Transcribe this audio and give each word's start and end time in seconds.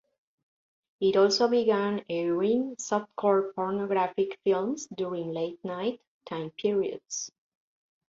It 0.99 1.15
also 1.15 1.47
began 1.47 2.03
airing 2.09 2.75
softcore 2.77 3.53
pornographic 3.53 4.39
films 4.43 4.87
during 4.87 5.31
late 5.31 5.63
night 5.63 6.01
time 6.27 6.49
periods. 6.57 7.31